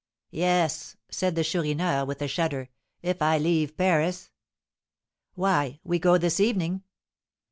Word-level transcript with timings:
"Yes," 0.31 0.97
said 1.11 1.35
the 1.35 1.43
Chourineur, 1.43 2.05
with 2.05 2.23
a 2.23 2.27
shudder, 2.27 2.69
"if 3.03 3.21
I 3.21 3.37
leave 3.37 3.77
Paris!" 3.77 4.31
"Why, 5.35 5.79
we 5.83 5.99
go 5.99 6.17
this 6.17 6.39
evening!" 6.39 6.81